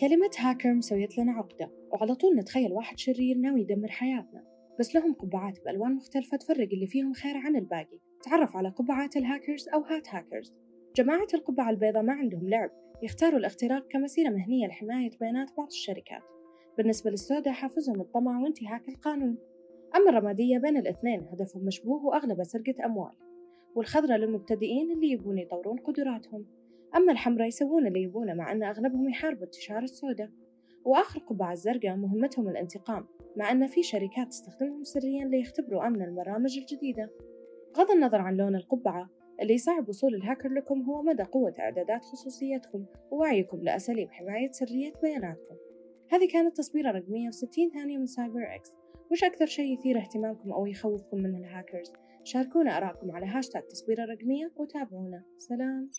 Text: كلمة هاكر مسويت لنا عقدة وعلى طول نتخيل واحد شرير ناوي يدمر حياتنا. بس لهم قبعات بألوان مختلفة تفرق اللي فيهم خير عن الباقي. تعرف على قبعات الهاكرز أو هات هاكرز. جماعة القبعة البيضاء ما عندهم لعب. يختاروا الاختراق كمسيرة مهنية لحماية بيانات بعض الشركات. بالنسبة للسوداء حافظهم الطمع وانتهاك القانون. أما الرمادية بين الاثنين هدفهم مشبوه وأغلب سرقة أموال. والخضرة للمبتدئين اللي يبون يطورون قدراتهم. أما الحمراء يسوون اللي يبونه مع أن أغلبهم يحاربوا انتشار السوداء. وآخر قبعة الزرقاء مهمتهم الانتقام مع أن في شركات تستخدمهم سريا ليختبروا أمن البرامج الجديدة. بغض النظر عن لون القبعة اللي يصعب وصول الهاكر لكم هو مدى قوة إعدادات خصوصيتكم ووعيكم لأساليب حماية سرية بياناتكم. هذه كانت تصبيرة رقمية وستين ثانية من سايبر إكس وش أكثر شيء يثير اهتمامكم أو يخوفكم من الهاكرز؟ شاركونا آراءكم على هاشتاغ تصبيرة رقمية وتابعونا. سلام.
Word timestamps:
كلمة 0.00 0.30
هاكر 0.38 0.74
مسويت 0.74 1.18
لنا 1.18 1.32
عقدة 1.32 1.70
وعلى 1.92 2.14
طول 2.14 2.36
نتخيل 2.36 2.72
واحد 2.72 2.98
شرير 2.98 3.36
ناوي 3.36 3.60
يدمر 3.60 3.88
حياتنا. 3.88 4.44
بس 4.78 4.94
لهم 4.94 5.12
قبعات 5.12 5.64
بألوان 5.64 5.94
مختلفة 5.94 6.36
تفرق 6.36 6.68
اللي 6.72 6.86
فيهم 6.86 7.12
خير 7.12 7.36
عن 7.36 7.56
الباقي. 7.56 7.98
تعرف 8.22 8.56
على 8.56 8.68
قبعات 8.68 9.16
الهاكرز 9.16 9.68
أو 9.68 9.80
هات 9.80 10.08
هاكرز. 10.08 10.54
جماعة 10.96 11.26
القبعة 11.34 11.70
البيضاء 11.70 12.02
ما 12.02 12.12
عندهم 12.12 12.48
لعب. 12.48 12.70
يختاروا 13.02 13.38
الاختراق 13.38 13.86
كمسيرة 13.88 14.30
مهنية 14.30 14.66
لحماية 14.66 15.10
بيانات 15.20 15.50
بعض 15.56 15.66
الشركات. 15.66 16.22
بالنسبة 16.78 17.10
للسوداء 17.10 17.54
حافظهم 17.54 18.00
الطمع 18.00 18.40
وانتهاك 18.40 18.88
القانون. 18.88 19.38
أما 19.96 20.10
الرمادية 20.10 20.58
بين 20.58 20.76
الاثنين 20.76 21.20
هدفهم 21.32 21.64
مشبوه 21.64 22.04
وأغلب 22.04 22.44
سرقة 22.44 22.84
أموال. 22.84 23.14
والخضرة 23.74 24.16
للمبتدئين 24.16 24.90
اللي 24.92 25.10
يبون 25.10 25.38
يطورون 25.38 25.78
قدراتهم. 25.78 26.59
أما 26.96 27.12
الحمراء 27.12 27.48
يسوون 27.48 27.86
اللي 27.86 28.02
يبونه 28.02 28.34
مع 28.34 28.52
أن 28.52 28.62
أغلبهم 28.62 29.08
يحاربوا 29.08 29.44
انتشار 29.44 29.82
السوداء. 29.82 30.30
وآخر 30.84 31.20
قبعة 31.20 31.52
الزرقاء 31.52 31.96
مهمتهم 31.96 32.48
الانتقام 32.48 33.06
مع 33.36 33.52
أن 33.52 33.66
في 33.66 33.82
شركات 33.82 34.28
تستخدمهم 34.28 34.84
سريا 34.84 35.24
ليختبروا 35.24 35.86
أمن 35.86 36.02
البرامج 36.02 36.58
الجديدة. 36.58 37.10
بغض 37.76 37.90
النظر 37.90 38.20
عن 38.20 38.36
لون 38.36 38.56
القبعة 38.56 39.10
اللي 39.40 39.54
يصعب 39.54 39.88
وصول 39.88 40.14
الهاكر 40.14 40.48
لكم 40.48 40.82
هو 40.82 41.02
مدى 41.02 41.22
قوة 41.22 41.54
إعدادات 41.58 42.04
خصوصيتكم 42.04 42.84
ووعيكم 43.10 43.62
لأساليب 43.62 44.10
حماية 44.10 44.50
سرية 44.50 44.92
بياناتكم. 45.02 45.56
هذه 46.10 46.28
كانت 46.32 46.56
تصبيرة 46.56 46.90
رقمية 46.90 47.28
وستين 47.28 47.70
ثانية 47.70 47.98
من 47.98 48.06
سايبر 48.06 48.54
إكس 48.54 48.72
وش 49.10 49.24
أكثر 49.24 49.46
شيء 49.46 49.72
يثير 49.72 49.98
اهتمامكم 49.98 50.52
أو 50.52 50.66
يخوفكم 50.66 51.16
من 51.16 51.36
الهاكرز؟ 51.36 51.92
شاركونا 52.24 52.76
آراءكم 52.76 53.10
على 53.10 53.26
هاشتاغ 53.26 53.62
تصبيرة 53.62 54.04
رقمية 54.04 54.52
وتابعونا. 54.56 55.24
سلام. 55.38 55.90